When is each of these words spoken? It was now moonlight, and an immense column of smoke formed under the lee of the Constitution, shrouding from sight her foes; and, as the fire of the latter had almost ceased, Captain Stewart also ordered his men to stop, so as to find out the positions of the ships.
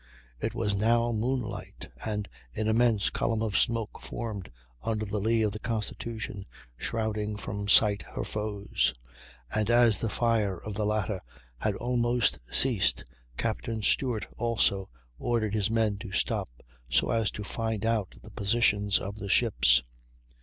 It 0.39 0.55
was 0.55 0.73
now 0.75 1.11
moonlight, 1.11 1.87
and 2.03 2.27
an 2.55 2.67
immense 2.67 3.11
column 3.11 3.43
of 3.43 3.55
smoke 3.55 3.99
formed 4.01 4.49
under 4.81 5.05
the 5.05 5.19
lee 5.19 5.43
of 5.43 5.51
the 5.51 5.59
Constitution, 5.59 6.47
shrouding 6.75 7.35
from 7.35 7.67
sight 7.67 8.01
her 8.15 8.23
foes; 8.23 8.95
and, 9.53 9.69
as 9.69 10.01
the 10.01 10.09
fire 10.09 10.57
of 10.57 10.73
the 10.73 10.87
latter 10.87 11.21
had 11.59 11.75
almost 11.75 12.39
ceased, 12.49 13.03
Captain 13.37 13.83
Stewart 13.83 14.25
also 14.39 14.89
ordered 15.19 15.53
his 15.53 15.69
men 15.69 15.99
to 15.99 16.11
stop, 16.11 16.49
so 16.89 17.11
as 17.11 17.29
to 17.29 17.43
find 17.43 17.85
out 17.85 18.15
the 18.23 18.31
positions 18.31 18.97
of 18.97 19.17
the 19.17 19.29
ships. 19.29 19.83